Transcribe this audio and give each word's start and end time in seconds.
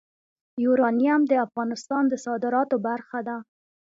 یورانیم 0.63 1.21
د 1.27 1.31
افغانستان 1.45 2.03
د 2.07 2.13
صادراتو 2.25 2.75
برخه 2.87 3.19
ده. 3.27 3.37